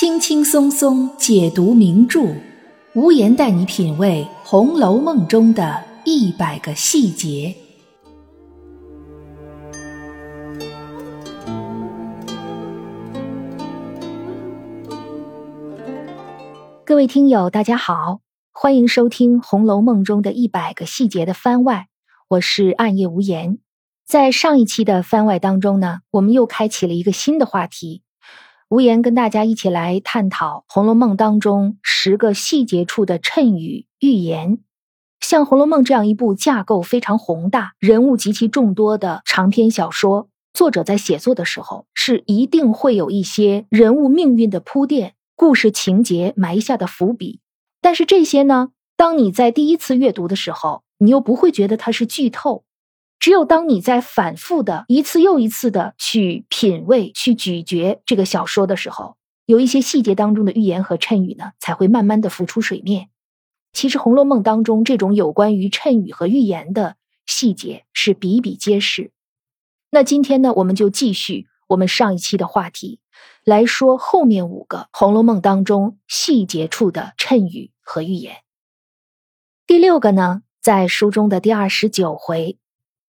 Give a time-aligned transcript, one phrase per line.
[0.00, 2.34] 轻轻松松解读名著，
[2.94, 7.54] 无言带你品味《红楼梦》中的一百个细节。
[16.86, 18.20] 各位听友，大家好，
[18.52, 21.88] 欢迎收听《红楼梦》中的一百个细节的番外，
[22.28, 23.58] 我是暗夜无言。
[24.06, 28.00] 在上一期的番外当中呢，我们又开启了一个新的话题。
[28.70, 34.60] 无言跟大家一起来探讨《红楼梦》当中十个细节处的谶语寓言。
[35.18, 47.40] 像《红楼梦》这样一部架构非常宏大、人物极其众多的长篇小说，作者在写作的时候是一定会有一些人物命运的铺垫、故事情节埋下的伏笔。
[47.80, 52.62] 但是这些呢，当你在第一次阅读的时候，你又不会觉得它是剧透。
[53.20, 63.10] 只有当你在反复的一次又一次的去品味、去咀嚼这个小说的时候，有一些细节当中的寓言和谶语呢，才会慢慢的浮出水面。
[63.74, 66.96] 其实《红楼梦》当中这种有关于谶语和寓言的
[67.26, 69.12] 细节是比比皆是。
[69.90, 73.00] 那今天呢，我们就继续我们上一期的话题，
[73.44, 78.36] 来说后面五个《红楼梦》当中细节处的谶语和寓言。
[79.66, 82.56] 第六个呢，在书中的第二十九回。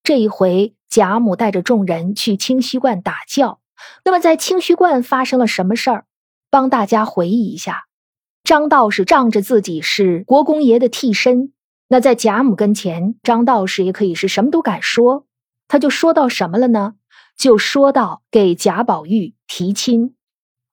[0.03, 3.59] 这一回，贾母带着众人去清虚观打醮。
[4.03, 6.05] 那么，在清虚观发生了什么事儿？
[6.49, 7.85] 帮大家回忆一下。
[8.43, 11.53] 张道士仗着自己是国公爷的替身，
[11.87, 15.25] 那在贾母跟前，张道士也可以是什么都敢说。
[15.67, 16.95] 他就说到什么了呢？
[17.37, 20.15] 就说到给贾宝玉提亲。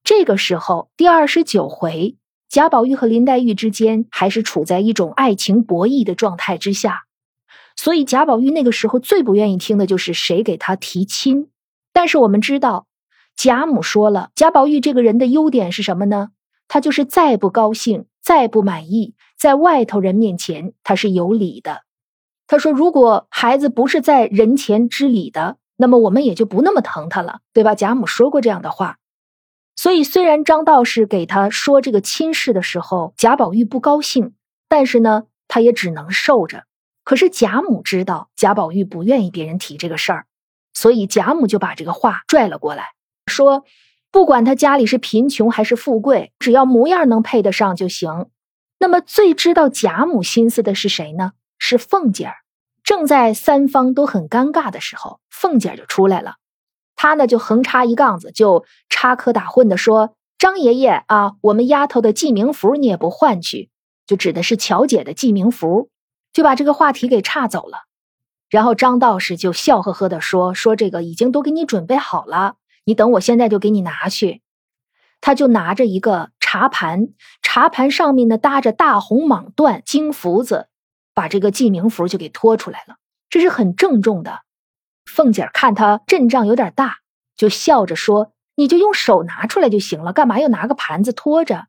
[0.03, 2.17] 这个时候，第二十九回，
[2.49, 7.05] 贾宝玉和林黛玉之间还是处在一种爱情博弈的状态之下。
[7.81, 11.49] 所以贾宝玉那个时候最不愿意听的就是谁给他提亲，
[11.93, 12.87] 但是我们知道，
[13.37, 16.31] 贾母说了，贾宝玉这个人的优点是什么呢？
[16.67, 21.83] 他就是再不高兴、再不满意，在外头人面前他是有理的。
[22.47, 27.75] 他说，如果孩子不是在人前知理的，那么我们也就不那么疼他了，对吧？
[27.75, 28.97] 贾母说过这样的话。
[29.77, 34.33] 所以虽然张道士给他说这个亲事的时候，贾宝玉不高兴，
[34.67, 36.65] 但是呢，他也只能受着。
[37.09, 40.27] 可是贾母知道贾宝玉不愿意别人提这个事儿，
[40.75, 42.89] 所以贾母就把这个话拽了过来，
[43.25, 43.65] 说
[44.13, 48.27] ：“不管他家里是贫穷还是富贵，只要模样能配得上就行。”
[48.77, 51.31] 那么最知道贾母心思的是谁呢？
[51.57, 52.35] 是凤姐儿。
[52.83, 56.35] 正在三方都很尴尬的时候，凤姐儿就出来了，
[56.95, 63.71] 她呢就横插一杠子，就插科打诨的说：“张爷爷啊，我们丫头的记名符你也不换去，
[64.05, 65.89] 就指的是巧姐的记名符。”
[66.31, 67.83] 就把这个话题给岔走了，
[68.49, 74.41] 然后张道士就笑呵呵的说：“说这个已经都给你准备好了，你等我现在就给你拿去。”
[75.21, 77.09] 他就拿着一个茶盘，
[77.41, 80.69] 茶盘上面呢搭着大红蟒缎金福子，
[81.13, 82.95] 把这个记名符就给托出来了。
[83.29, 84.41] 这是很郑重的。
[85.05, 86.99] 凤姐看他阵仗有点大，
[87.35, 91.65] 就笑着说：“你就用手拿出来就行了，干嘛要拿个盘子托着？”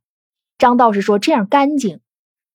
[0.59, 2.01] 张道士说：“这样干净。”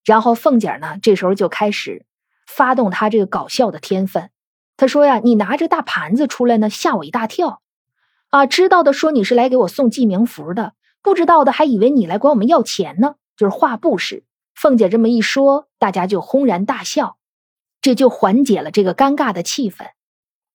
[0.06, 2.06] 然后凤姐呢，这时候就开始
[2.48, 4.30] 发动她这个搞笑的天分。
[4.78, 7.62] 她说呀：“你拿着大盘子出来呢，吓我一大跳。
[8.30, 14.24] 啊，知道的说你是来给我送记名符的，不知道的还以为你来管我们要钱呢。”就是话不实。
[14.54, 17.18] 凤姐这么一说，大家就轰然大笑，
[17.82, 19.88] 这就缓解了这个尴尬的气氛。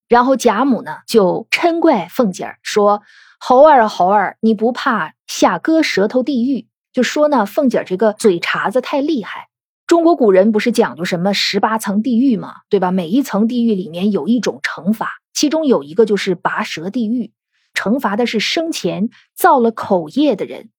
[0.09, 3.03] 然后贾母呢，就嗔怪凤姐说
[3.39, 9.49] ：“猴儿啊，猴儿，你不怕下割舌头地狱？”就说呢，凤姐这个嘴茬子太厉害。
[9.87, 12.55] 中国古人不是讲究什么十八层地狱吗？
[12.69, 12.93] 对吧？
[12.93, 17.33] 每一层地狱里面有一种惩罚，其中有一个就是拔舌地狱，
[17.75, 20.71] 惩罚的是生前造了口业的人。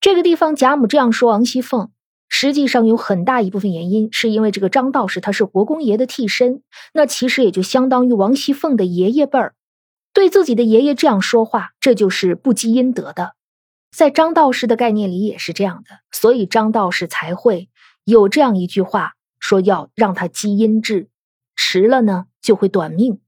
[0.00, 1.90] 这个地方贾母这样说王熙凤，
[2.28, 6.62] 实际上有很大一部分原因是因为这个张道士他是国公爷的替身，
[6.92, 9.54] 那其实也就相当于王熙凤的爷爷辈儿，
[10.12, 13.34] 对自己的爷爷这样说话，这就是不积阴德的。
[13.96, 17.70] 在张道士的概念里也是这样的，所以张道士才会
[18.04, 21.08] 有这样一句话，说要让他积阴质，
[21.56, 23.20] 迟了呢就会短命。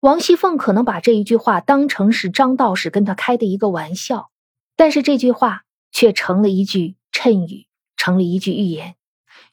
[0.00, 4.30] 王熙凤可能把这一句话当成是张道士跟他开的一个玩笑，
[4.74, 8.94] 但是这句话却成了一句谶语，成了一句预言，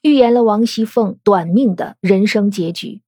[0.00, 3.02] 预言了王熙凤短命的人生结局。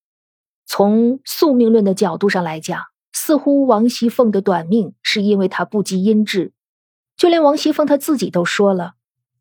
[0.67, 2.83] 从宿命论的角度上来讲，
[3.15, 6.53] 似乎王熙凤的短命是因为她不积阴质。
[7.21, 8.95] 就连王熙凤她自己都说了，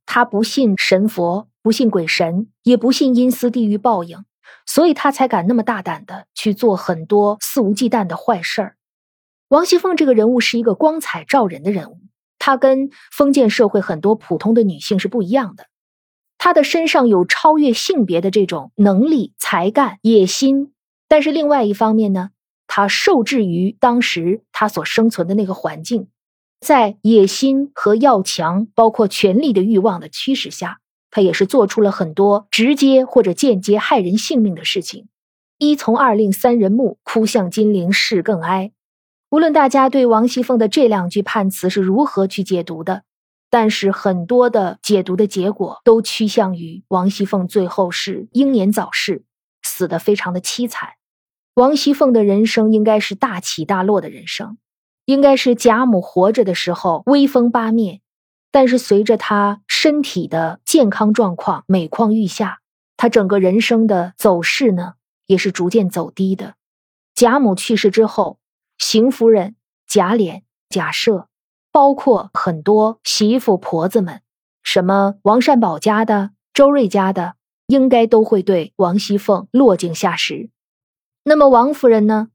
[0.05, 4.25] 她不信神佛，不信鬼神，也不信阴司地狱报应，
[4.65, 8.75] 所以她才敢那么大胆的去做很多肆无忌惮的坏事儿。
[9.47, 12.01] 王熙凤这个人物是一个光彩照人的人物，
[12.37, 15.67] 她跟封建社会很多普通的女性是不一样的。
[16.37, 20.73] 她的身上有超越性别的这种能力、才干、野心，
[21.07, 22.31] 但是另外一方面呢，
[22.67, 26.09] 她受制于当时她所生存的那个环境，
[26.59, 30.79] 在野心和要强，包括权力的欲望的驱使下，
[31.09, 35.07] 他也是做出了很多直接或者间接害人性命的事情。
[35.57, 38.71] 一从二令三人木，哭向金陵事更哀。
[39.29, 43.03] 无论大家对王熙凤的这两句判词是如何去解读的。
[43.51, 49.23] 但是很多的解读的结果都趋向于王熙凤最后是英年早逝，
[49.63, 50.89] 死的非常的凄惨。
[51.56, 54.59] 王熙凤的人生应该是大起大落的人生，
[55.09, 58.01] 应该是贾母活着的时候威风八面，
[58.51, 62.59] 但是随着她身体的健康状况每况愈下，
[62.95, 64.94] 她整个人生的走势呢
[65.25, 66.53] 也是逐渐走低的。
[67.15, 68.38] 贾母去世之后，
[68.77, 69.56] 邢夫人、
[69.88, 71.25] 贾琏、贾赦。
[71.71, 74.21] 包括很多媳妇婆子们，
[74.61, 77.33] 什么王善保家的、周瑞家的，
[77.65, 80.51] 应该都会对王熙凤落井下石。
[81.23, 82.29] 那么王夫人呢？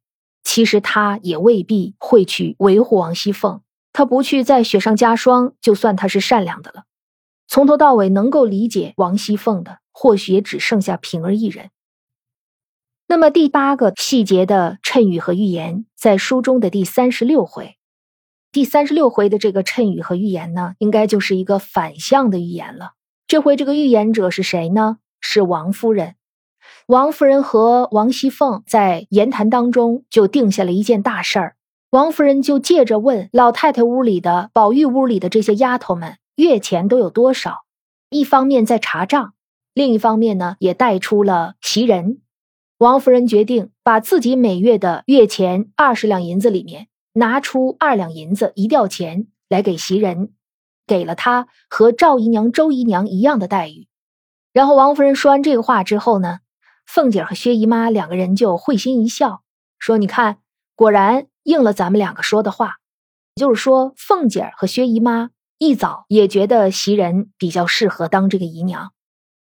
[0.45, 3.63] 其实他也未必会去维护王熙凤，
[3.93, 6.85] 他不去再雪上加霜，就算他是善良的了。
[7.49, 11.71] 从头到尾能够理解王熙凤的，或许也只剩下平儿一人。
[13.07, 17.77] 那么第八个细节的谶语和预言，在书中的第三十六回。
[18.51, 22.93] 第三十六回的这个谶语和预言呢，应该就是一个反向的预言了。
[23.27, 24.99] 这回这个预言者是谁呢？
[25.21, 26.15] 是王夫人。
[26.87, 31.57] 王夫人和王熙凤在言谈当中就定下了一件大事儿。
[31.91, 37.65] 王夫人就借着问老太太屋里的、宝玉屋里的这些丫头们月钱都有多少，
[38.11, 39.33] 一方面在查账，
[39.73, 42.21] 另一方面呢也带出了袭人。
[42.79, 46.89] 王夫人决定把自己每月的月钱二十两银子里面。
[47.17, 50.33] 拿出二两银子一吊钱来给袭人，
[50.85, 53.87] 给了她和赵姨娘、周姨娘一样的待遇。
[54.53, 56.39] 然后王夫人说完这个话之后呢，
[56.87, 59.43] 凤姐和薛姨妈两个人就会心一笑，
[59.79, 60.39] 说：“你看，
[60.75, 62.77] 果然应了咱们两个说的话，
[63.35, 68.93] 就是说凤姐和薛姨妈一早也觉得袭人比较适合当这个姨娘。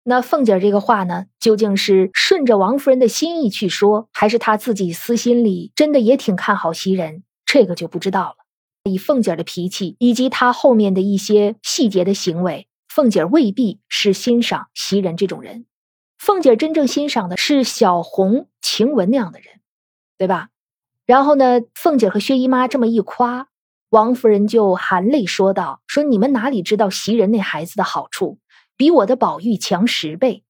[0.06, 8.36] 那凤姐这个话呢，究竟是顺着王夫人的心意去说，还是她自己私心里真的也挺看好袭人？”这个就不知道了。
[8.90, 15.66] 以凤姐的脾气以及她后面的一些细节的行为，凤姐未必是欣赏袭人这种人。
[16.24, 19.60] 凤姐真正欣赏的是小红、晴雯那样的人，
[20.18, 20.48] 对吧？
[21.06, 23.50] 然后呢，凤姐和薛姨妈这么一夸，
[23.90, 28.40] 王夫人就含泪说道：“说你们哪里知道袭人那孩子的好处，
[28.78, 30.46] 比我的宝玉强十倍。”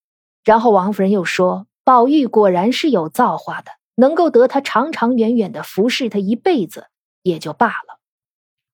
[0.46, 6.86] 然后王夫人又说：“宝玉果然是有造化的，能够得他长长远远的服侍他一辈子。”
[7.24, 7.98] 也就罢了，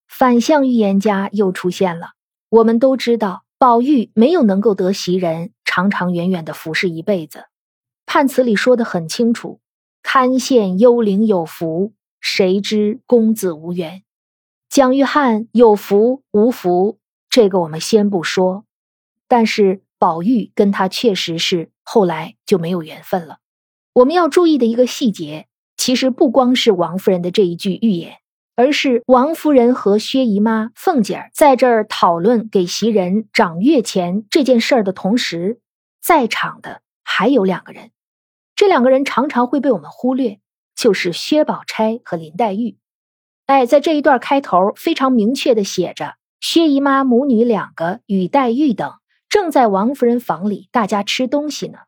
[0.06, 2.10] 反向预言家又出现了。
[2.50, 7.44] 我们都知道，宝玉没有能够得袭人长长远远的服侍一辈子。
[8.04, 9.60] 判词里说的很清楚
[10.02, 14.02] ：“堪羡幽灵有福，谁知公子无缘。”
[14.68, 18.64] 蒋玉菡有福无福，这个我们先不说，
[19.28, 23.38] 但是宝玉跟他确实是后来就没有缘分了。
[23.92, 25.46] 我们要注意的一个细节，
[25.76, 28.16] 其实不光是王夫人的这一句预言。
[28.60, 35.60] 而是王夫人和薛姨妈、凤姐儿在这儿讨论给袭人掌月钱这件事儿的同时，
[36.02, 37.90] 在场的还有两个人，
[38.54, 40.40] 这两个人常常会被我们忽略，
[40.76, 42.76] 就是薛宝钗和林黛玉。
[43.46, 48.92] 哎，在这一段开头非常明确的写着，薛姨妈母女两个与黛玉等
[49.30, 51.78] 正在王夫人房里大家吃东西呢。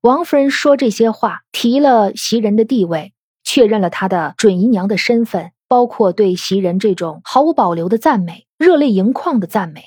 [0.00, 3.12] 王夫人说这些话，提了袭人的地位，
[3.44, 5.52] 确认了她的准姨娘的身份。
[5.68, 9.86] 包括对袭人这种毫无保留的赞美、热泪盈眶的赞美，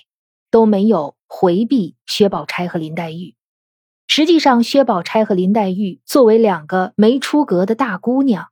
[0.52, 3.36] 都没有回避薛宝钗和林黛玉。
[4.08, 8.48] 实际上，薛宝钗和林黛玉作为两个没出阁的大姑娘，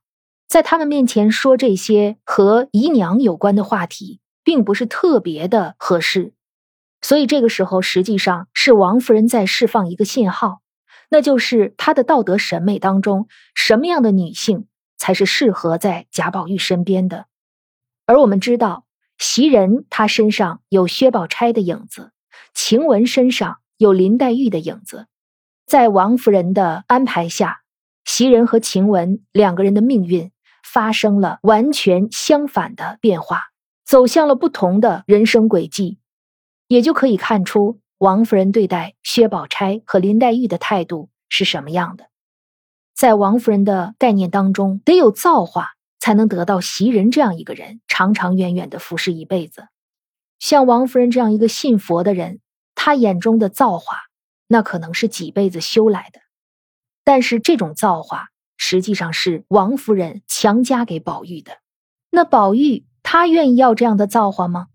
[0.48, 6.32] 在他们面前说这些和姨娘有关的话题，并不是特别的合适。
[7.02, 10.60] 所以，这个时候实际上是王夫人在释放一个信号，
[11.10, 14.66] 那就是她的道德审美当中，什么样的女性。
[14.98, 17.26] 才是适合在贾宝玉身边的，
[18.04, 18.84] 而我们知道，
[19.16, 22.12] 袭人她身上有薛宝钗的影子，
[22.52, 25.06] 晴雯身上有林黛玉的影子，
[25.66, 27.62] 在王夫人的安排下，
[28.04, 30.30] 袭人和晴雯两个人的命运
[30.62, 33.44] 发生了完全相反的变化，
[33.84, 35.98] 走向了不同的人生轨迹，
[36.66, 42.08] 也就可以看出王夫人对待薛宝钗和林黛玉的态度是什么样的。
[42.98, 45.68] 在王夫人的概念当中，得有造化
[46.00, 49.68] 才能得到袭人这样一个人，长长远远的服侍一辈子。
[50.40, 52.40] 像王夫人这样一个信佛的人，
[52.74, 53.98] 她眼中的造化，
[54.48, 56.18] 那可能是几辈子修来的。
[57.04, 61.52] 但是这种造化，实际上是王夫人强加给宝玉的。
[62.10, 64.66] 那宝玉他愿意要这样的造化吗？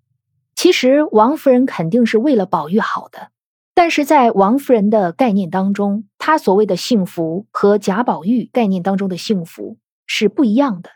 [0.56, 3.32] 其实王夫人肯定是为了宝玉好的，
[3.75, 10.89] 但是在王夫人的概念当中，她所谓的幸福和贾宝玉概念当中的幸福是不一样的。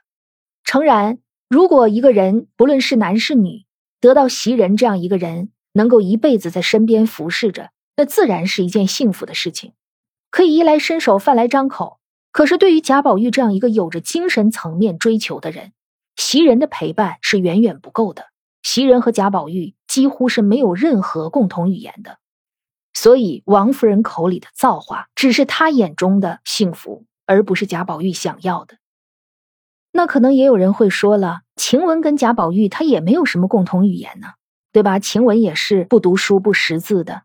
[0.63, 1.19] 诚然，
[1.49, 3.65] 如果一个人不论是男是女，
[3.99, 9.73] 得到袭人这样一个人，能够一辈子在身边服侍着，那自然是一件幸福的事情，
[10.29, 11.97] 可以衣来伸手，饭来张口。
[12.31, 15.71] 可是对于贾宝玉这样一个有着精神层面追求的人，
[16.15, 18.25] 袭人的陪伴是远远不够的。
[18.61, 22.19] 袭人和贾宝玉几乎是没有任何共同语言的，
[22.99, 28.79] 所以王夫人口里的造化，只是她眼中的幸福，而不是贾宝玉想要的。
[29.91, 34.29] 那可能也有人会说了，晴雯跟贾宝玉他也没有什么共同语言呢，
[34.71, 34.97] 对吧？
[34.97, 37.21] 晴雯也是不读书不识字的，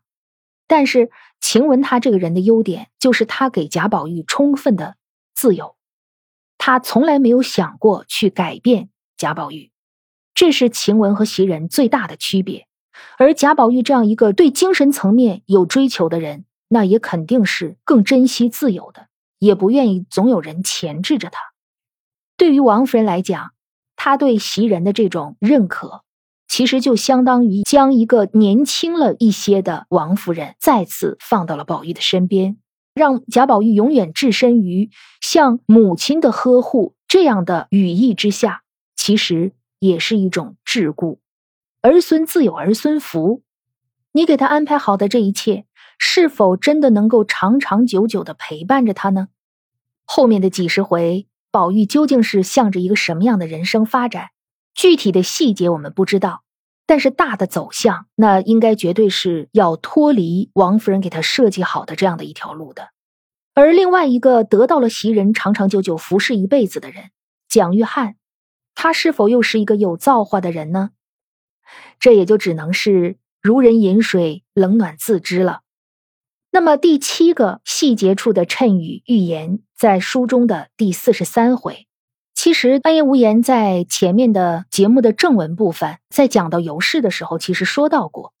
[0.67, 1.09] 但是
[1.41, 4.95] 晴雯她这个人的优点就是她给贾宝玉充分的
[5.33, 5.75] 自由，
[6.59, 9.71] 她从来没有想过去改变贾宝玉。
[10.35, 12.67] 这是晴雯和袭人最大的区别，
[13.17, 19.07] 而贾宝玉这样一个对精神层面有追求的人，那也肯定是更珍惜自由的，
[19.39, 21.39] 也不愿意总有人钳制着他。
[22.37, 23.51] 对于王夫人来讲，
[23.95, 26.01] 她对袭人的这种认可，
[26.47, 32.57] 其实就相当于将一个年轻了一些的王夫人再次放到了宝玉的身边，
[32.93, 34.89] 让贾宝玉永远置身于
[35.21, 38.63] 像母亲的呵护这样的羽翼之下，
[38.95, 39.53] 其实。
[39.83, 41.17] 也是一种桎梏，
[41.83, 43.43] 儿孙自有儿孙福。
[44.13, 45.65] 你给他安排好的这一切，
[45.99, 49.27] 是否真的能够长长久久的陪伴着他呢？
[50.05, 54.29] 后面的几十回，宝玉究竟是向着一个什么样的人生发展？
[54.73, 56.43] 具体的细节我们不知道，
[56.85, 62.91] 但是大的走向，那应该绝对是要脱离王夫人给他设计好的这样的一条路的。
[63.53, 67.11] 而另外一个得到了袭人长长久久服侍一辈子的人，
[67.49, 68.13] 蒋玉菡。
[68.73, 70.91] 他是否又是一个有造化的人呢？
[71.99, 75.61] 这也就只能是如人饮水，冷暖自知了。
[76.51, 81.87] 那么第七个细节处的谶语预言，在书中的第四十三回。
[82.35, 88.33] 其实暗夜无言在前面的节目的正文部分，在讲到尤氏的时候，其实说到过，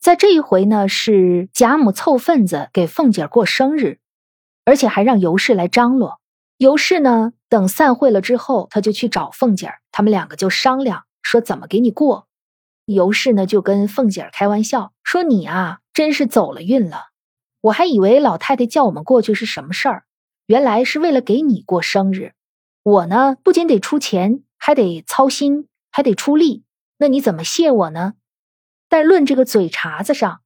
[0.00, 3.98] 在这一回呢，是贾母凑份子给凤姐过生日，
[4.64, 6.20] 而且还让尤氏来张罗。
[6.58, 7.32] 尤氏呢？
[7.48, 12.27] 等散会了之后，他就去找凤姐儿，他们两个就商量说怎么给你过。
[12.94, 17.08] 尤氏呢就跟凤姐儿开玩笑说：“你啊，真是走了运了。
[17.60, 20.04] 我还以为老太太叫我们过去是什么事儿，
[20.46, 22.32] 原来是为了给你过生日。
[22.82, 26.64] 我呢不仅得出钱，还得操心，还得出力。
[26.96, 28.14] 那你怎么谢我呢？
[28.88, 30.40] 但论这个嘴茬子上，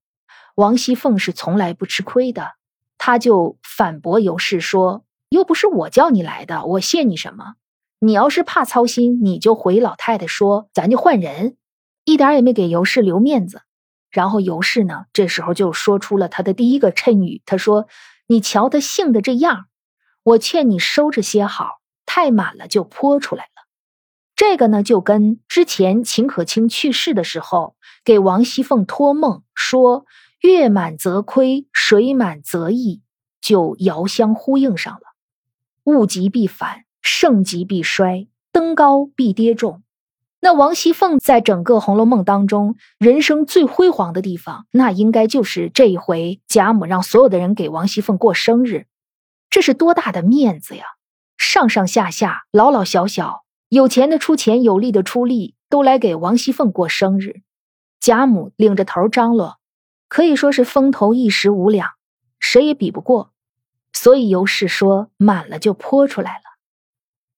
[0.56, 2.52] 王熙凤是从来不吃亏的，
[2.98, 7.54] 她就反驳尤氏说。”又不是我叫你来的，我谢你什么？
[8.00, 11.56] 你要是怕操心，你就回老太太说，咱就换人，
[12.04, 13.62] 一点也没给尤氏留面子。
[14.10, 17.86] 然后尤氏呢，这时候就说出了他的第一个谶语，他说
[18.28, 19.66] ：“你瞧他性的这样，
[20.22, 23.48] 我劝你收着些好，太满了就泼出来了。”
[24.36, 30.04] 这个呢，就跟之前秦可卿去世的时候给王熙凤托梦说
[30.42, 33.00] “月满则亏，水满则溢”，
[33.40, 35.00] 就遥相呼应上了。
[35.84, 39.82] 物极必反，盛极必衰，登高必跌重。
[40.44, 48.86] 那王熙凤在整个《红楼梦》当中，人生最辉煌的地方，那应该就是这一回贾母让所有的人给王熙凤过生日，
[49.50, 50.82] 这是多大的面子呀！
[51.38, 57.42] 上上下下，老老小小，有钱的出钱，有力的出力，都来给王熙凤过生日。
[58.00, 59.58] 贾母领着头张罗，
[60.08, 61.90] 可以说是风头一时无两，
[62.40, 63.30] 谁也比不过。
[63.92, 66.51] 所以尤氏说满了就泼出来了，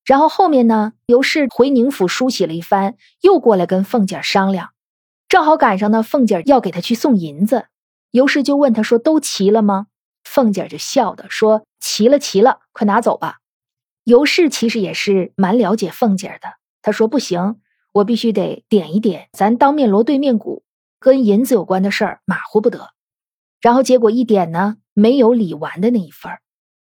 [0.04, 4.70] 然后后面呢，尤氏回宁府梳洗了一番，又过来跟凤姐商量，
[5.28, 7.66] 正好赶上呢，凤姐要给他去送银子，
[8.11, 9.87] 尤氏就问他说：“都齐了吗？”
[10.25, 13.38] 凤姐就笑的说：“齐了，齐了，快拿走吧。”
[14.04, 16.49] 尤氏其实也是蛮了解凤姐的，
[16.82, 17.61] 他说：“不行，
[17.92, 20.62] 我必须得点一点，咱当面锣对面鼓，
[21.00, 22.90] 跟银子有关的事儿马虎不得。”
[23.62, 26.42] 然后结果一点呢，没有李纨的那一份儿。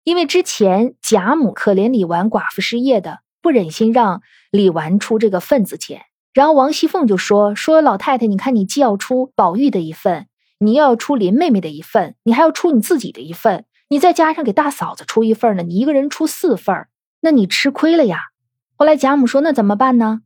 [0.06, 4.22] 因为之前贾母可怜李纨寡妇失业的，不忍心让
[4.52, 10.28] 李纨出这个份子钱，然后王熙凤就说：“说老太太，你看你既要出宝玉的一份，
[10.60, 16.88] 你又要出林妹妹的一份，你还要出你自己的一份，你再加上给大嫂子出一份呢，你一个人出四份，
[17.22, 18.20] 那你吃亏了呀。”
[18.78, 20.22] 后来贾母说：“那怎么办呢？”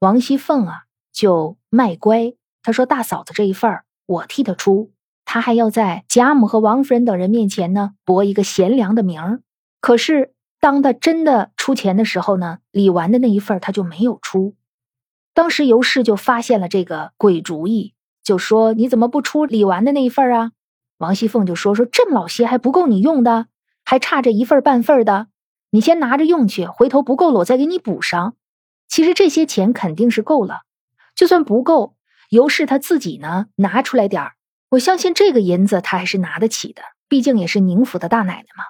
[0.00, 4.92] 王熙凤啊，就卖乖，她说：“大嫂子这一份我替她出，
[5.34, 9.40] 他还要在贾母和王夫人等人面前呢博一个贤良的名儿。
[9.80, 14.54] 可是当他真的出钱的时候呢，李纨的那一份他就没有出。
[15.32, 20.52] 当时尤氏就发现了这个鬼主意，就说：‘你怎么不出李纨的那一份啊？’
[20.98, 23.46] 王熙凤就说：‘说这么老些还不够你用的，
[23.84, 25.26] 还差这一份半份的，
[25.70, 28.36] 你先拿着用去，回头不够了我再给你补上。’
[28.86, 30.60] 其实这些钱肯定是够了，
[31.16, 31.96] 就算不够。”
[32.30, 34.32] 尤氏他自己呢，拿出来点儿，
[34.74, 38.64] 我相信这个银子他还是拿得起的，毕竟也是宁府的大奶奶嘛。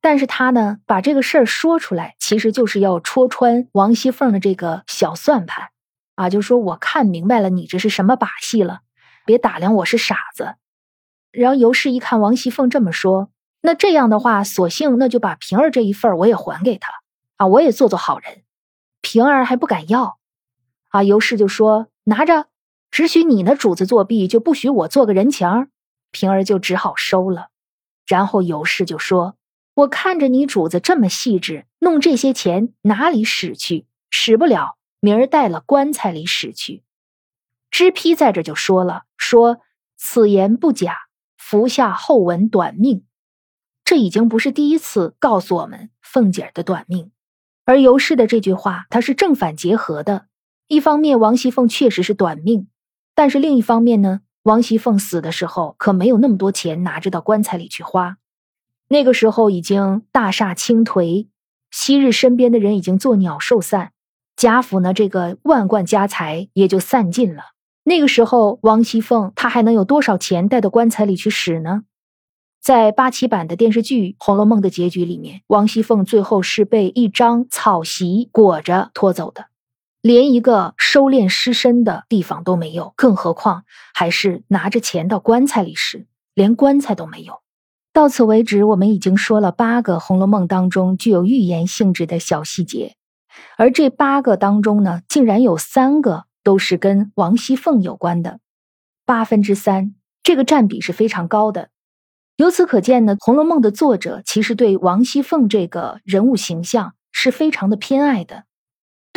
[0.00, 5.70] 但是他呢，把这个事儿说出来，其实就是要戳穿王熙凤的这个小算盘
[6.16, 8.80] 啊，就说我看明白了，你这是什么把戏了，
[9.24, 10.56] 别打量我是傻子。
[11.32, 13.30] 然后尤氏一看王熙凤这么说，
[13.62, 16.92] 那这样的话，索性那就把平儿这一份我也还给他
[17.36, 18.42] 啊，我也做做好人。
[19.00, 20.18] 平儿还不敢要
[20.88, 22.46] 啊，尤氏就说拿着。
[22.90, 25.68] 只许你那主子作弊，就不许我做个人情儿。
[26.10, 27.48] 平儿就只好收了。
[28.06, 29.36] 然后尤氏就说
[29.74, 33.86] ：“我看着你主子这么细致，弄这些钱哪里使去？
[34.08, 36.82] 使不了，明儿带了棺材里使去。”
[37.70, 39.58] 知批在这就说了：“说
[39.98, 40.96] 此言不假，
[41.36, 43.04] 服下后文短命。
[43.84, 47.12] 这已经不是第一次告诉我们凤姐儿的短命，
[47.66, 50.26] 而尤氏的这句话，它是正反结合的。
[50.66, 52.68] 一方面，王熙凤确实是短命。”
[53.18, 58.16] 但是另一方面呢，王熙凤死的时候可没有那么多钱拿着到棺材里去花，
[58.86, 61.26] 那个时候已经大厦倾颓，
[61.68, 63.90] 昔日身边的人已经作鸟兽散，
[64.36, 67.42] 贾府呢这个万贯家财也就散尽了。
[67.82, 71.82] 那个时候，王熙凤她还能有多少钱带到棺材里去使呢？
[72.62, 79.46] 在八七版的电视剧《红楼梦》的结局里面，王熙凤最后是被一张草席裹着拖走的。
[80.00, 87.40] 连一个收敛尸身的地方都没有，更何况还是拿着钱到棺材里时，连棺材都没有。
[87.92, 92.94] 到此为止，我们已经说了八个《红楼梦》当中具有预言性质的小细节，
[93.56, 98.38] 而这八个当中呢，竟然有三个都是跟王熙凤有关的，
[99.04, 101.70] 八分之三，这个占比是非常高的。
[102.36, 108.44] 由此可见呢，《红楼梦》的作者其实对王熙凤这个人物形象是非常的偏爱的。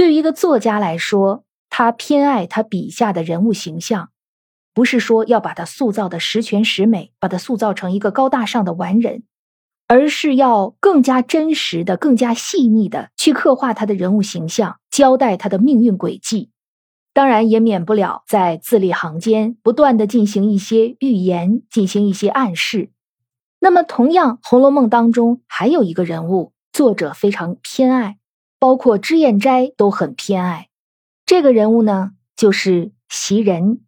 [0.02, 4.10] 对于一个作家来说，他偏爱他笔下的人物形象，
[4.74, 9.22] 不是说要把他塑造的十全十美，把他塑造成一个高大上的完人，
[9.88, 16.50] 而是要更加真实的、更加细腻的去刻画他的人物形象，交代他的命运轨迹。
[17.14, 22.90] 当然，也免不了在字里行间不断的进行一些预言，进行一些暗示。
[23.60, 28.18] 那么，同样，《红楼梦》当中还有一个人物，作者非常偏爱。
[28.62, 30.70] 包括脂砚斋都很偏爱
[31.26, 33.82] 这个人物呢，就是袭人。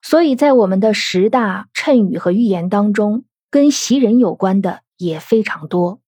[0.00, 6.00] 所以在我们的十大谶语和预言当中，跟袭人有关的也非常多。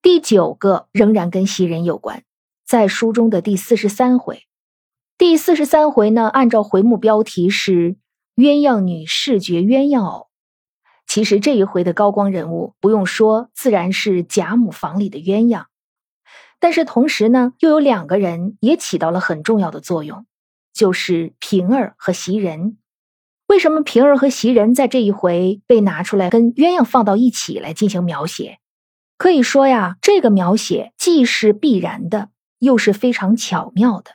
[0.00, 2.22] 第九个仍然跟袭人有关，
[2.64, 4.44] 在书中的第四十三回。
[5.18, 7.96] 第四十三回呢，按照回目标题是
[8.36, 10.28] “鸳鸯女视觉鸳鸯偶”。
[11.08, 15.64] 其实这一回的高光人物，不用说，自然是贾母房里的鸳鸯。
[16.60, 20.26] 但是同时呢，又有两个人也起到了很重要的作用，
[20.72, 22.78] 就是平儿和袭人。
[23.46, 28.58] 为什么平儿和袭人在这一回被拿出来跟鸳鸯放到一起来进行描写？
[29.16, 34.12] 可以说呀，这个描写既是必然的，又是非常巧妙的。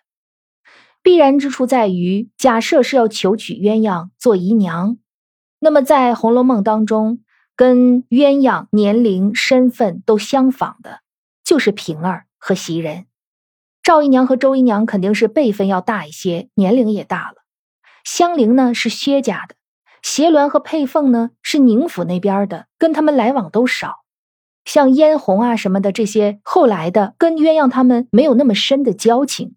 [1.01, 4.97] 必然之处在于，假设是要求娶鸳鸯做姨娘，
[5.59, 7.19] 那么在《红楼梦》当中，
[7.55, 11.01] 跟鸳鸯年龄、身份都相仿的，
[11.43, 12.25] 就是平儿。
[12.45, 13.05] 和袭人，
[13.83, 17.35] 赵姨娘和周姨娘肯定是辈分要大一些，年龄也大了。
[18.03, 19.55] 香菱呢是薛家的，
[20.01, 24.03] 斜鸾和佩凤呢是宁府那边的，跟他们来往都少。
[24.65, 29.55] 像嫣红啊什么的这些后来的，跟鸳鸯他们没有那么深的交情，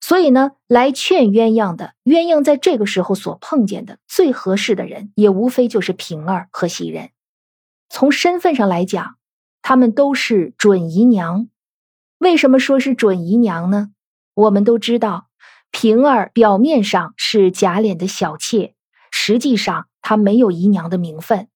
[0.00, 7.10] 所以呢，来劝鸳鸯的鸳鸯在这个时候所碰见的最合适的人，也无非就是平儿和袭人。
[7.88, 9.18] 从身份上来讲，
[9.62, 11.46] 他们都是准姨娘。
[12.22, 13.88] 为什么说是准姨娘呢？
[14.34, 15.26] 我们都知道，
[15.72, 18.74] 平儿表面上是贾琏的小妾，
[19.10, 21.48] 实际上她没有姨娘的名分。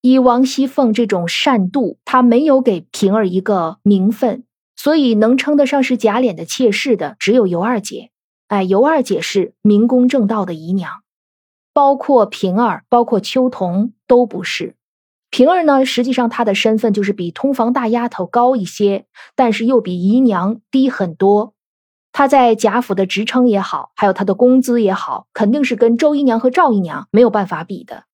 [0.00, 8.10] 以王熙凤这种善妒，她没有给平儿一个名分，所以能称得上是贾琏的妾室的，只有尤二姐。
[8.48, 11.02] 哎，尤二姐是明公正道的姨娘，
[11.74, 14.76] 包括平儿，包括秋桐都不是。
[15.30, 21.54] 平儿呢，实际上她的身份就是比通房大丫头高一些，但是又比姨娘低很多。
[22.12, 28.04] 她在贾府的职称也好，还有她的工资也好，肯定是跟周姨娘和赵姨娘没有办法比的。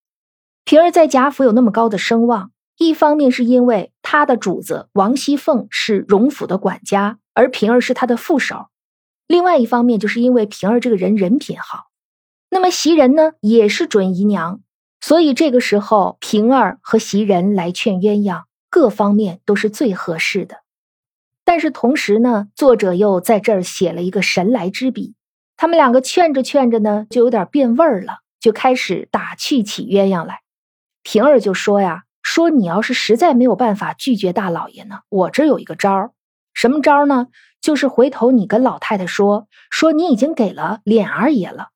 [0.65, 8.69] 平儿在贾府有那么高的声望，一方面是因为她的主子王熙凤是荣府的管家，而平儿是她的副手；
[9.27, 11.87] 另外一方面，就是因为平儿这个人人品好。
[12.51, 14.61] 那么袭人呢，也是准姨娘，
[15.07, 20.65] 所以这个时候平儿和袭人来劝鸳鸯，各方面都是最合适的。
[21.45, 25.15] 但是同时呢，作者又在这儿写了一个神来之笔。
[25.57, 30.41] 他们两个劝着劝着呢，就有点变味儿了，就开始打趣起鸳鸯来。
[31.05, 36.11] 平儿就说呀：“说你要是实在没有办法拒绝大老爷呢，我这有一个招儿。
[36.53, 37.29] 什么招儿呢？
[37.61, 41.69] 就是回头你跟老太太说，说你已经给了琏二爷了。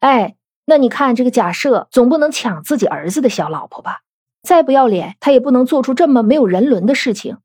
[0.00, 4.00] 哎，那你看这个假设总不能抢自己儿子的小老婆吧？
[4.42, 7.38] 再不要脸，他也不能做出这么没有人伦的事情。”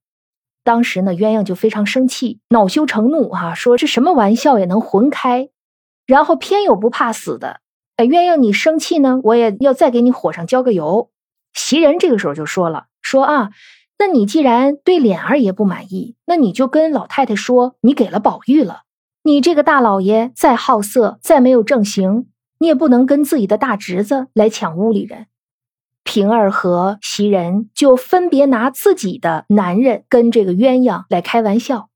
[0.63, 5.49] 当时呢，鸳鸯就非常生气，恼羞成怒，哈，说这什么玩笑也能混开，
[6.05, 7.61] 然后偏有不怕死的，
[7.95, 11.09] 哎，鸳鸯你生气呢，我也要再给你火上浇个油。
[11.53, 13.49] 袭人这个时候就说了，说啊，
[13.97, 18.83] 那你既然对琏二爷不满意，那你就跟老太太说，你给了宝玉了。
[19.23, 22.27] 你这个大老爷再好色，再没有正行，
[22.59, 25.25] 你也不能跟自己的大侄子来抢屋里人。
[26.03, 31.89] 平儿和袭人就分别拿自己的男人跟这个鸳鸯来开玩笑，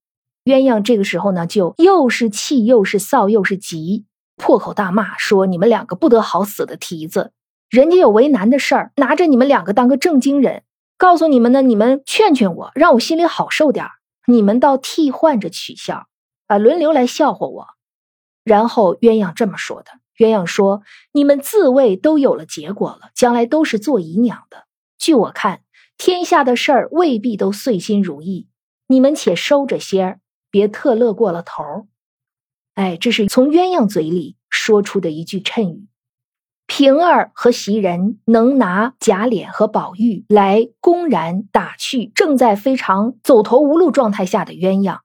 [0.45, 7.31] 鸳鸯这个时候呢，就又是气又是臊又是急，破口大骂说：“你们两个不得好死的蹄子！
[7.69, 10.63] 人家有为难的事儿，拿着你们两个当个正经人，
[10.97, 13.87] 告诉你们呢，你们劝劝我，让我心里好受点
[14.27, 16.05] 你们倒替换着取笑，
[16.45, 17.67] 啊，轮流来笑话我。”
[18.45, 20.02] 然后鸳鸯这么说的。
[20.17, 24.65] 鸳鸯说：“你们自卫都有了结果了，将来都是做姨娘的。
[24.97, 25.61] 据我看，
[25.97, 28.47] 天下的事儿未必都遂心如意，
[28.87, 30.19] 你们且收着些儿，
[30.51, 31.63] 别特乐过了头。”
[32.75, 35.87] 哎，这是从鸳鸯嘴里说出的一句谶语。
[36.65, 44.99] 平儿和袭人能拿贾琏和宝玉来公然打趣正在非常走投无路状态下的鸳鸯，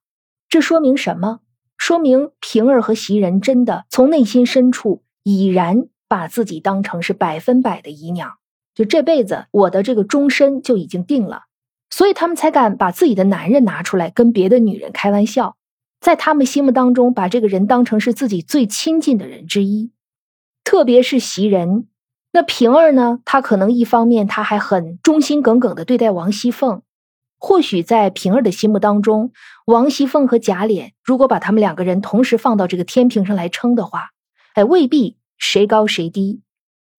[0.48, 1.40] 这说明什么？
[1.78, 8.32] 说明平儿和袭人真的从内心深处已然把自己当成是百分百的姨娘，
[8.74, 11.44] 就这辈子我的这个终身就已经定了，
[11.88, 15.56] 所以他们才敢把自己的男人拿出来跟别的女人开玩笑，
[16.00, 19.92] 在他们心目当中把这个人当成是自己最亲近的人之一，
[20.64, 21.86] 特别是袭人，
[22.32, 26.82] 那平儿呢，她可能一方面她还很忠心耿耿的对待王熙凤。
[27.38, 29.32] 或许在平儿的心目当中，
[29.64, 34.10] 王熙凤和贾琏，如果把他们两个人同时放到这个天平上来称的话，
[34.54, 36.42] 哎，未必谁高谁低。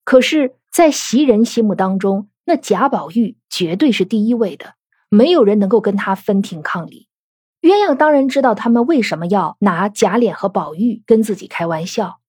[0.06, 4.76] 可是，在袭人心目当中，那贾宝玉绝对是第一位的，
[5.10, 7.08] 没有人能够跟他分庭抗礼。
[7.62, 12.22] 鸳鸯当然知道他们为什么要拿贾琏和宝玉跟自己开玩笑，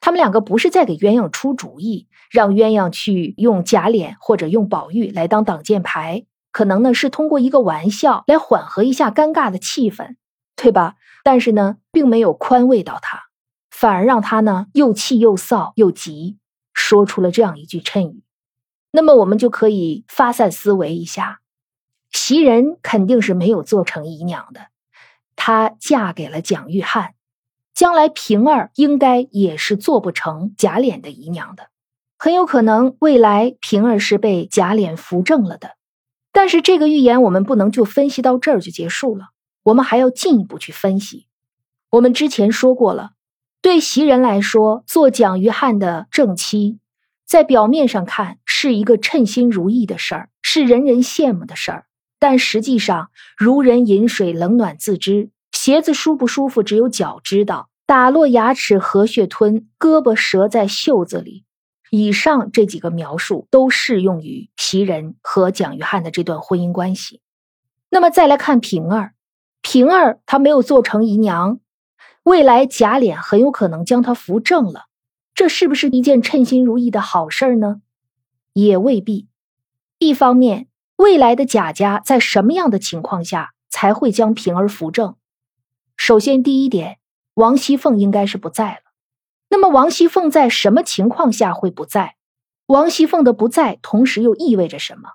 [0.00, 6.24] 他们两个不是在给鸳鸯出主意，让鸳鸯去用贾琏或者用宝玉来当挡箭牌。
[6.56, 10.16] 可能呢是通过一个玩笑来缓和一下尴尬的气氛，
[10.56, 10.94] 对吧？
[11.22, 13.24] 但是呢，并没有宽慰到他，
[13.70, 16.38] 反而让他呢又气又臊又急，
[16.72, 18.22] 说出了这样一句谶语。
[18.90, 21.40] 那么我们就可以发散思维一下，
[22.10, 24.68] 袭人肯定是没有做成姨娘的，
[25.36, 27.10] 她嫁给了蒋玉菡，
[27.74, 31.68] 将来平儿应该也是做不成贾琏的姨娘的，
[32.16, 35.76] 很有可能未来平儿是被贾琏扶正了的。
[36.36, 39.30] 但是这个预言我们不能就分析到这儿就结束了，
[39.62, 41.28] 我们还要进一步去分析。
[41.88, 43.12] 我们之前说过了，
[43.62, 46.78] 对袭人来说，做蒋于汉的正妻，
[47.26, 51.86] 在表面上看是一个称心如意的事儿，是人人羡慕的事儿。
[52.18, 55.30] 但实际上，如人饮水，冷暖自知。
[55.52, 57.70] 鞋子舒不舒服，只有脚知道。
[57.86, 61.45] 打落牙齿何血吞，胳膊折在袖子里。
[61.90, 67.20] 以上这几个描述都适用于袭人和蒋玉菡的这段婚姻关系。
[67.88, 69.14] 那么再来看平儿，
[69.62, 71.60] 平儿她没有做成姨娘，
[72.24, 74.86] 未来贾琏很有可能将她扶正了，
[75.34, 77.80] 这是不是一件称心如意的好事儿呢？
[78.52, 79.28] 也未必。
[79.98, 85.16] 一方面，未来的贾家在什么样的情况下才会将平儿扶正？
[85.96, 86.98] 首先，第一点，
[87.34, 88.85] 王熙凤应该是不在了。
[89.48, 92.16] 那么王熙凤在什么情况下会不在？
[92.66, 95.10] 王熙凤的不在，同时又意味着什么？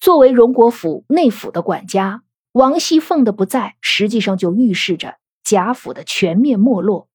[0.00, 7.08] 作为荣国府内府的管家，王熙凤的不在，实际上就预示着贾府的全面没落。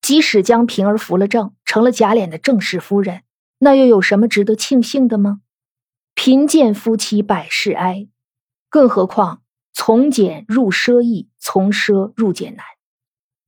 [0.00, 3.22] 即使将平儿扶了正，成了贾琏的正室夫人，
[3.58, 5.40] 那又有什么值得庆幸的吗？
[6.14, 8.06] 贫贱夫妻百事哀，
[8.68, 9.42] 更何况
[9.72, 12.64] 从俭入奢易，从奢入俭难。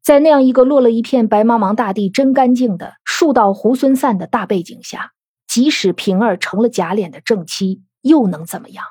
[0.04, 5.12] 在那样一个落了一片白茫茫大地、真干净的树倒猢狲散的大背景下，
[5.46, 8.84] 即使平儿成了贾琏的正妻，又能怎么样？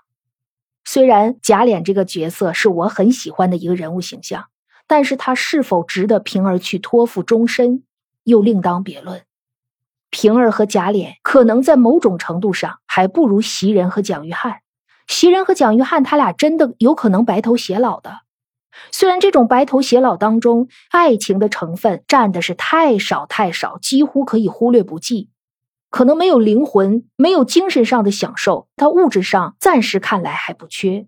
[0.84, 4.46] 虽然贾琏这个角色是我很喜欢的一个人物形象，
[4.88, 7.84] 但是他是否值得平儿去托付终身，
[8.24, 9.22] 又另当别论。
[10.10, 14.58] 平儿和贾琏可能在某种程度上还不如袭人和蒋玉菡。
[15.08, 18.22] 袭人和蒋玉菡，他俩真的有可能白头偕老的。
[18.92, 25.30] 虽然这种白头偕老当中，爱情的成分占的是太少太少，几乎可以忽略不计。
[25.90, 31.08] 可能没有灵魂，没有精神上的享受，他物质上暂时看来还不缺。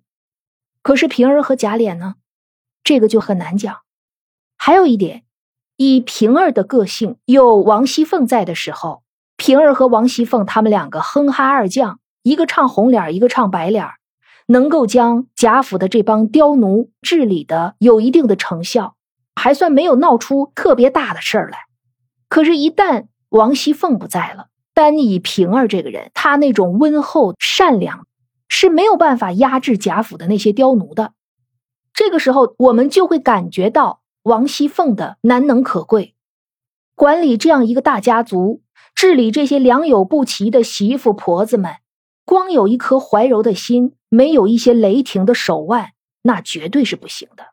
[0.81, 2.15] 可是平儿和贾琏呢？
[2.83, 3.77] 这个就很难讲。
[4.57, 5.23] 还有一点。
[5.77, 9.03] 以平儿的个性，有王熙凤在的时候，
[9.35, 13.85] 平儿和王熙凤他们两个哼哈二将，一个唱红脸，一个唱白脸，
[14.47, 18.95] 能够将贾府的这帮刁奴治理的有一定的成效，
[19.35, 21.57] 还算没有闹出特别大的事儿来。
[22.29, 28.07] 可是，一旦王熙凤不在了，单以平儿这个人，她那种温厚善良，
[28.47, 31.13] 是没有办法压制贾府的那些刁奴的。
[31.93, 34.01] 这个时候，我们就会感觉到。
[34.25, 36.15] 王熙凤的难能可贵，
[36.95, 38.63] 管理这样一个大家族，
[38.95, 41.75] 治理这些良莠不齐的媳妇婆子们，
[42.25, 47.45] 光有一颗怀柔的心，没有一些雷霆的手腕，那绝对是不行的。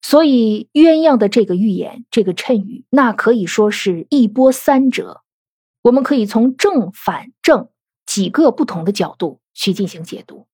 [0.00, 5.20] 所以鸳鸯的这个预言，这个谶语，那可以说是一波三折。
[5.82, 7.68] 我们可以从正反正
[8.04, 10.46] 几个不同的角度去进行解读。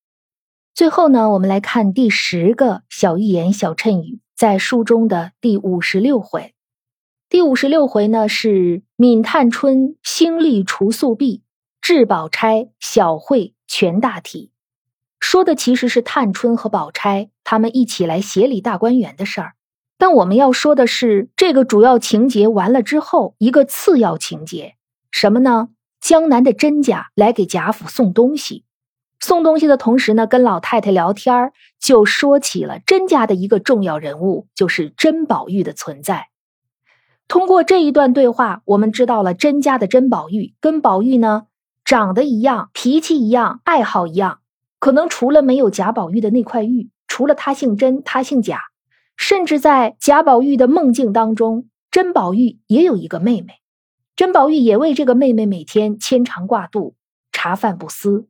[0.74, 4.20] 最后呢，我们来看第十个小预言、小谶语。
[4.36, 6.54] 在书中的第五十六回，
[7.28, 11.42] 第五十六回呢是闵探春兴利除宿弊，
[11.90, 14.52] 智宝钗小慧全大体，
[15.18, 19.54] 说的其实是探春和宝钗他们一起来协理大观园的事儿。
[19.96, 24.74] 但我们要说的是，这个主要情节完了之后，一个次要情节
[25.10, 25.70] 什么呢？
[25.98, 28.66] 江南的甄家来给贾府送东西。
[29.18, 36.28] 送东西的同时呢，跟老太太聊天就说起了甄家的一个重要人物，就是甄宝玉的存在。
[37.28, 41.46] 通过这一段对话，我们知道了甄家的甄宝玉跟宝玉呢
[41.88, 44.40] 长得一样，脾气一样，爱好一样。
[44.78, 48.60] 可能除了没有贾宝玉的那块玉，除了他姓甄，他姓贾，
[49.16, 53.54] 甚至在贾宝玉的梦境当中，甄宝玉也有一个妹妹，
[54.16, 56.94] 甄宝玉也为这个妹妹每天牵肠挂肚，
[57.32, 58.28] 茶饭不思。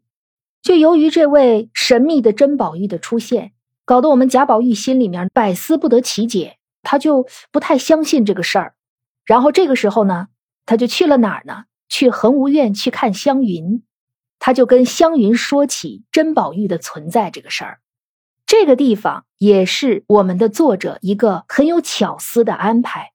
[0.62, 8.74] 就由于这位神秘的甄宝玉的出现，搞得我们贾宝玉心里面百思不得其解，他就不太相信这个事儿。
[9.26, 10.28] 然后这个时候呢，
[10.64, 11.64] 他就去了哪儿呢？
[11.88, 13.82] 去恒芜院去看湘云，
[14.38, 17.80] 他就跟湘云说起甄宝玉的存在这个事儿。
[18.46, 23.12] 这个地方也是我们的作者一个很有巧思的安排。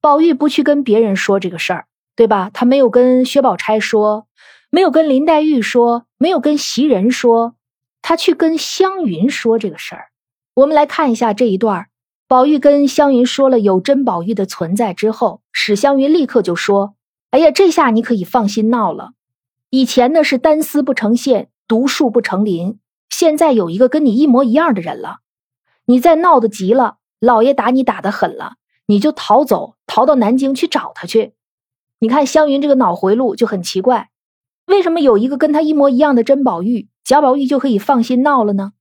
[0.00, 2.50] 宝玉不去跟别人说这个事儿，对吧？
[2.52, 4.26] 他没有跟薛宝钗说。
[4.74, 7.56] 没有跟林黛玉说，没有跟袭人说，
[8.00, 10.06] 他去跟湘云说这个事儿。
[10.54, 11.88] 我们来看一下这一段
[12.26, 16.94] 宝玉跟湘云说了有甄宝玉的存在之后，史湘云立刻就说
[17.32, 19.12] ：“哎呀，这下你可以放心闹了。
[19.70, 25.20] 以前呢是单丝不成线，独树不成林，现在有一个跟你一模一样的人了。
[25.86, 31.32] 你再闹得急了，老爷打你打得狠了，你就逃走，逃到南京去找他去。
[32.00, 34.10] 你看湘云这个脑回路就很奇怪。”
[34.66, 38.72] 为什么有一个跟他一模一样的甄宝玉，贾宝玉就可以放心闹了呢？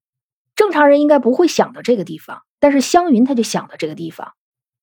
[0.57, 4.33] 正常人应该不会想到这个地方，但是湘云他就想到这个地方。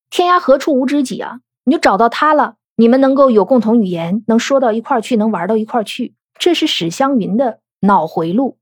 [0.09, 1.39] 天涯何处无知己啊！
[1.63, 8.57] 你就找到他了，你们能够有共同语言，能说到一块去，能玩到一块去，这是史湘云的脑回路。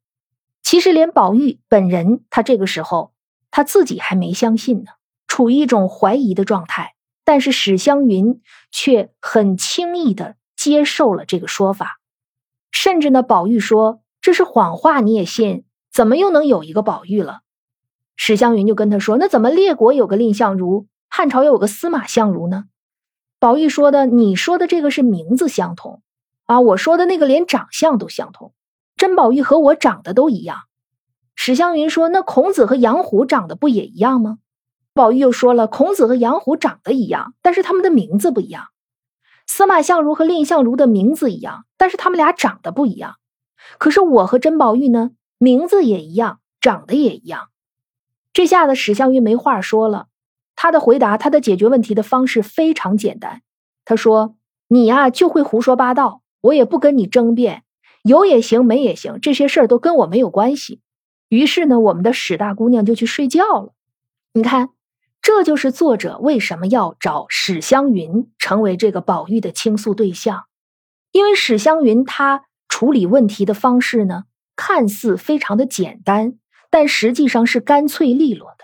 [0.64, 3.12] 其实连宝玉本人，他这个时候
[3.52, 4.94] 他自己还没相信呢，
[5.28, 6.96] 处于一种怀疑的状态。
[7.24, 12.00] 但是史湘云却很轻易的接受了这个说法。
[12.72, 15.64] 甚至呢，宝玉说这是谎话，你也信？
[15.94, 17.42] 怎么又能有一个宝玉了？
[18.16, 22.64] 史湘云就跟他说：“那怎么列国有个蔺相如，汉朝又有个司马相如呢？”
[23.40, 26.02] 宝玉说的：“你说的这个是名字相同
[26.46, 28.54] 啊，我说的那个连长相都相同。
[28.96, 30.62] 甄宝玉和我长得都一样。”
[31.36, 34.40] 史湘云说：“那孔子和杨虎长得不也一样吗？”
[34.96, 38.70] 宝玉又说了：“孔子和杨虎长得一样，但是他们的名字不一样。”
[39.46, 43.18] 司马相如和蔺相如的名字一样，但是他们俩长得不一样。
[43.78, 47.50] 可是我和甄宝玉呢，名字也一样，长得也一样。
[48.34, 50.08] 这下子史湘云没话说了。
[50.58, 53.42] 他的回答，他的解决问题的方式非常简单。
[53.86, 54.36] 他说
[54.68, 57.64] ：“你呀，就会胡说八道，我也不跟你争辩，
[58.04, 60.82] 有也行，没也行，这些事儿都跟我没有关系。”
[61.30, 63.72] 于是呢，我们的史大姑娘就去睡觉了。
[64.34, 64.72] 你看。
[65.20, 70.46] 这就是作者为什么要找史湘云成为这个宝玉的倾诉对象，
[71.12, 74.24] 因为史湘云她处理问题的方式呢，
[74.56, 76.36] 看似非常的简单，
[76.70, 78.56] 但实际上是干脆利落。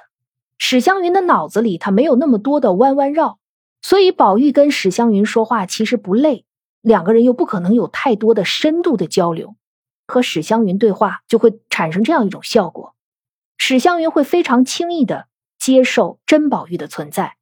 [0.58, 3.40] 史湘云的脑子里他没有那么多的弯弯绕，
[3.82, 6.46] 所以宝玉跟史湘云说话其实不累，
[6.82, 9.56] 两个人又不可能有太多的深度的交流，
[10.08, 12.96] 和史湘云对话就会产生这样一种效果，
[13.58, 15.28] 史湘云会非常轻易的。
[15.60, 17.38] 接受甄宝玉的存在，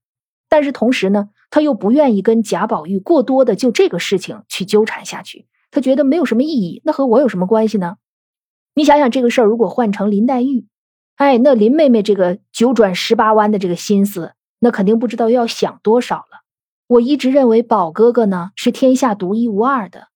[0.47, 5.47] 但是同时呢，他又不愿意跟贾宝玉过多的就这个事情去纠缠下去。
[5.71, 7.95] 他觉得没有什么意义，那和我有什么关系呢？
[8.76, 10.67] 你想想这个事儿，如果换成林黛玉，
[11.15, 16.43] 哎，那林妹妹这个九转十八弯的这个心思，那肯定不知道要想多少了。
[16.86, 20.10] 我一直认为宝哥哥呢是天下独一无二的，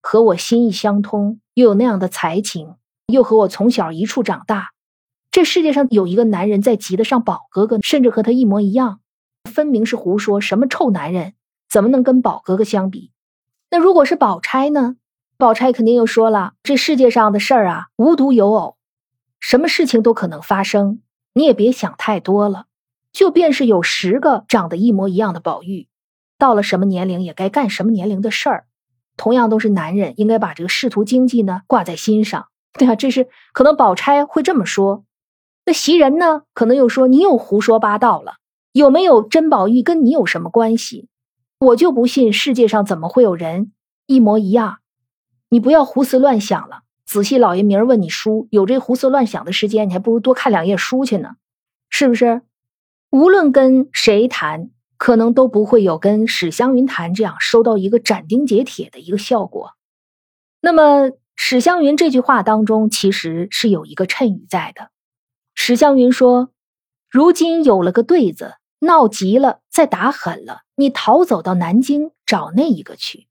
[0.00, 2.74] 和我心意相通，又有那样的才情，
[3.06, 4.70] 又和我从小一处长大。
[5.30, 8.98] 这世界上有一个男人再及得上宝哥哥，甚至和他一模一样，
[9.48, 10.40] 分明是胡说。
[10.40, 11.34] 什么臭男人，
[11.70, 13.12] 怎么能跟宝哥哥相比？
[13.70, 14.96] 那如果是宝钗呢？
[15.38, 18.76] 宝钗肯定又说了：这世界上的事儿啊，无独有偶，
[19.38, 21.00] 什么事情都可能发生。
[21.34, 22.66] 你也别想太多了。
[23.12, 25.86] 就便是有十个长得一模一样的宝玉，
[26.38, 28.66] 到了什么年龄也该干什么年龄的事儿。
[29.18, 35.04] 同样都是男人，应该把这个仕途经济呢挂在心上，对啊，这是可能宝钗会这么说。
[35.66, 36.42] 那袭人呢？
[36.54, 38.36] 可能又说你又胡说八道了。
[38.72, 41.08] 有没有甄宝玉跟你有什么关系？
[41.60, 43.72] 我就不信世界上怎么会有人
[44.06, 44.78] 一模一样。
[45.50, 46.80] 你不要胡思乱想了。
[47.12, 51.36] 仔细，老爷明儿问你书，有这胡思乱想的时间，你还不如多看两页书去呢，
[51.90, 52.40] 是不是？
[53.10, 59.74] 无论跟谁谈，可能都不会有跟史湘云谈这样收到一个斩钉截铁的一个效果。
[60.62, 64.88] 那么史湘云这句话当中，其实是有一个衬语在的。
[65.54, 66.48] 史湘云说
[67.12, 73.26] ：“如今有了个对子，闹急了，再打狠了，你逃走到南京找那一个去。”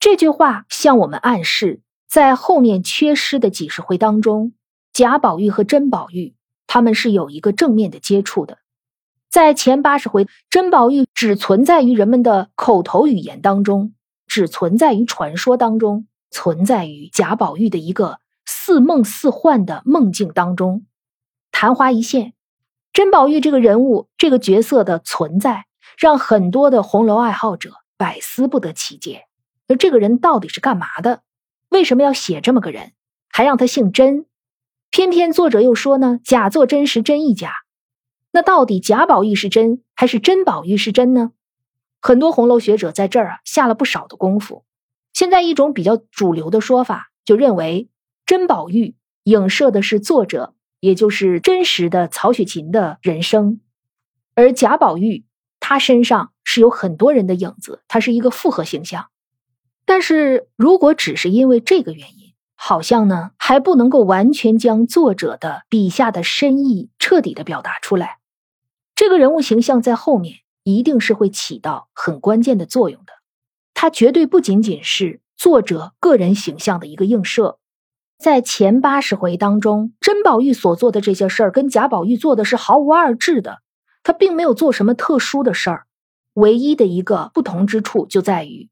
[0.00, 4.52] 这句话向我们暗示，在后面缺失的几十回当中，
[4.92, 6.34] 贾宝玉和甄宝玉
[6.66, 8.58] 他们是有一个正面的接触的。
[9.30, 13.94] 在前八十回，甄宝玉只存在于人们的口头语言当中，
[14.26, 20.84] 只存在于传说当中，存在于贾宝玉的一个似梦似幻的梦境当中。
[21.50, 22.34] 昙花一现，
[22.92, 25.64] 甄宝玉这个人物、这个角色的存在，
[25.96, 29.22] 让很多的红楼爱好者百思不得其解。
[29.66, 31.22] 而这个人到底是干嘛的？
[31.72, 32.92] 为什么要写这么个人，
[33.30, 34.26] 还让他姓甄？
[34.90, 37.54] 偏偏作者又说呢，假作真时真亦假。
[38.30, 41.32] 那到底贾宝玉是真，还是甄宝玉是真呢？
[42.00, 44.64] 很多红楼学者在这儿啊下了不少的功夫。
[45.12, 47.88] 现在一种比较主流的说法，就认为
[48.26, 50.54] 甄宝玉影射的是作者。
[50.80, 53.60] 也就是真实的曹雪芹的人生，
[54.34, 55.24] 而贾宝玉
[55.60, 59.11] 他身上是有很多人的影子，他是一个复合形象。
[59.84, 68.18] 但是如果只是因为这个原因，好像呢还不能够完全将作者的笔下的深意彻底的表达出来。
[68.94, 73.12] 这个人物形象在后面一定是会起到很关键的作用的，
[73.74, 77.58] 它绝对不仅仅是作者个人形象的一个映射。
[78.18, 83.60] 在前八十回当中，甄宝玉所做的这些事儿跟贾宝玉做的是毫无二致的。
[84.04, 85.86] 他并没有做什么特殊的事儿，
[86.34, 88.68] 唯一的一个不同之处就在于，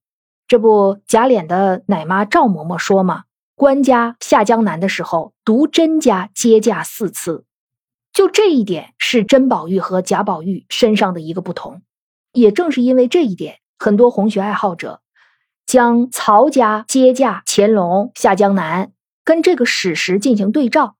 [0.51, 3.23] 这不贾琏的奶妈赵嬷嬷说嘛
[3.55, 7.45] ：“官家下江南的时候，独甄家接驾四次。”
[8.13, 11.83] 就这一点是甄宝玉和贾宝玉身上的一个不同。
[12.33, 15.03] 也正是因为这一点，很多红学爱好者
[15.67, 18.91] 将曹家接驾乾隆下江南。
[19.23, 20.97] 跟这个史实进行对照，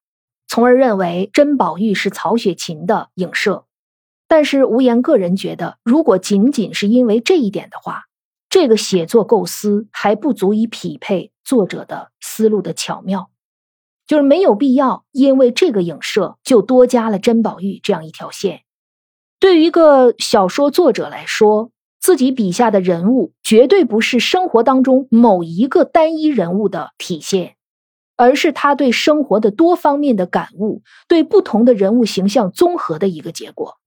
[0.47, 3.65] 从而认为甄宝玉是曹雪芹的影射。
[4.29, 8.05] 但是无言个人觉得，如果仅仅是因为这一点的话，
[8.51, 13.31] 这个写作构思还不足以匹配作者的思路的巧妙，
[14.07, 18.61] 就是没有必要因为这个影射就多加了甄宝玉这样一条线。
[19.39, 27.57] 对于一个小说作者来说，自己笔下的人物绝对不是生活当中某一个单一人物的体现。
[28.17, 33.79] 而是他对生活的多方面的感悟，对不同的人物形象综合的一个结果。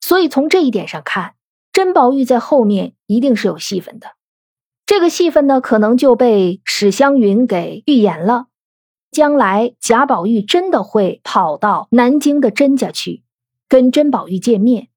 [0.00, 1.34] 所以从这一点上看，
[1.78, 4.08] 甄宝玉在后面一定是有戏份的。
[4.84, 8.46] 这个戏份呢，可能就被史湘云给预言了。
[9.12, 13.22] 将来贾宝玉真的会跑到南京的甄家去，
[13.68, 14.88] 跟甄宝玉见面。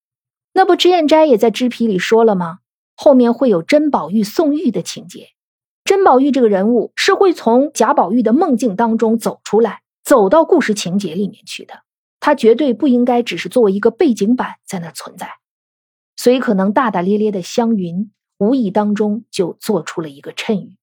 [0.54, 2.58] 那不脂砚斋也在脂批里说了吗？
[2.96, 5.28] 后面会有甄宝玉送玉的情节。
[5.84, 11.84] 甄宝玉这个人物是会从贾宝玉的梦境当中走出来，走到故事情节里面去的。
[12.20, 15.30] 他绝对不应该只是作为一个背景板在那存在。
[16.22, 20.78] 所以，可能大大咧咧的湘云，无意当中就做出了一个谶语。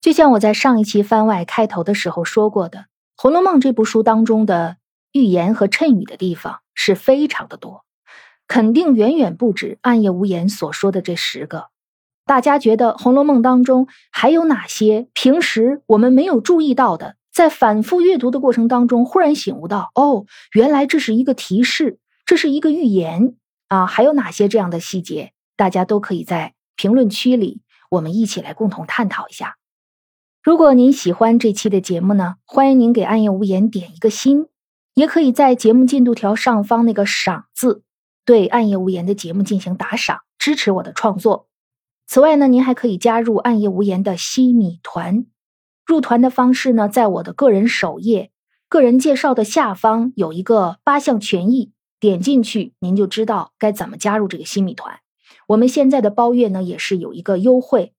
[0.00, 2.78] 就像我在上一期番外开头的时候说过的，
[3.16, 4.76] 《红楼梦》这部书当中的
[5.10, 7.84] 寓言和谶语的地方是非常的多，
[8.46, 11.70] 肯定远远不止暗夜无言所说的这十个。
[12.24, 17.16] 大家觉得《红楼梦》当中还有哪些平时我们没有注意到的？
[17.32, 23.34] 在反复阅读的过程当中，忽然醒悟到，哦，原来这是一个提示，这是一个预言
[23.68, 23.86] 啊！
[23.86, 25.32] 还有哪些这样的细节？
[25.56, 29.56] 大家都可以在评论区里，我们一起来共同探讨一下。
[30.42, 34.46] 如果您喜欢这期的节目呢，欢迎您给暗夜无言点一个心，
[34.94, 37.82] 也可以在节目进度条上方那个赏字，
[38.24, 41.48] 对暗夜无言的节目进行打赏，支持我的创作。
[42.06, 45.26] 此外呢，您还可以加入暗夜无言的西米团。
[45.84, 48.30] 入团的方式呢，在我的个人首页、
[48.68, 55.00] 个人介绍的下方有一个八项权益，点进去您就知道该怎么加入这个西米团。
[55.46, 57.92] 我们现在的包月呢，也是有一个优惠。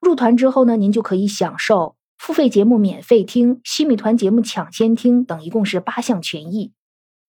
[0.00, 6.72] 入团之后呢，您就可以享受付费节目免费听、西米团节目抢先听等，一共是八项权益。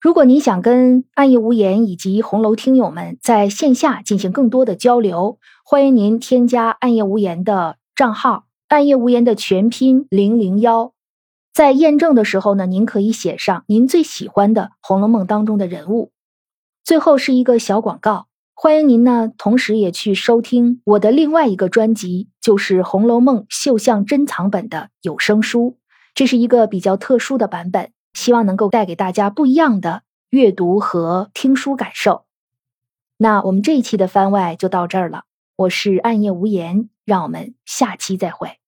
[0.01, 10.93] 如果您想跟暗夜无言以及红楼听友们在线下进行更多的交流，欢迎您添加暗夜无言的账号，暗夜无言的全拼零零幺。
[11.53, 16.11] 在验证的时候呢，您可以写上您最喜欢的《红楼梦》当中的人物。
[16.83, 18.25] 最后是一个小广告，
[18.55, 25.77] 欢迎您呢，同时也去收听我的另外一个专辑，就是《红楼梦》绣像珍藏本的有声书，
[26.15, 27.91] 这是一个比较特殊的版本。
[28.13, 32.25] 希望能够带给大家不一样的阅读和听书感受。
[33.17, 35.23] 那我们这一期的番外就到这儿了。
[35.55, 38.62] 我是暗夜无言，让我们下期再会。